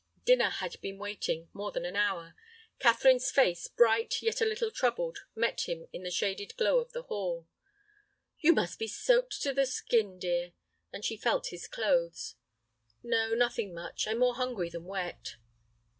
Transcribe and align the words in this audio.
Dinner 0.25 0.49
had 0.49 0.81
been 0.81 0.97
waiting 0.97 1.49
more 1.53 1.71
than 1.71 1.85
an 1.85 1.95
hour. 1.95 2.35
Catherine's 2.79 3.29
face, 3.29 3.67
bright, 3.67 4.23
yet 4.23 4.41
a 4.41 4.45
little 4.45 4.71
troubled, 4.71 5.19
met 5.35 5.69
him 5.69 5.87
in 5.93 6.01
the 6.01 6.09
shaded 6.09 6.57
glow 6.57 6.79
of 6.79 6.91
the 6.91 7.03
hall. 7.03 7.45
"You 8.39 8.51
must 8.51 8.79
be 8.79 8.87
soaked 8.87 9.39
to 9.43 9.53
the 9.53 9.67
skin, 9.67 10.17
dear," 10.17 10.53
and 10.91 11.05
she 11.05 11.17
felt 11.17 11.49
his 11.49 11.67
clothes. 11.67 12.33
"No, 13.03 13.35
nothing 13.35 13.75
much. 13.75 14.07
I'm 14.07 14.17
more 14.17 14.33
hungry 14.33 14.71
than 14.71 14.85
wet." 14.85 15.35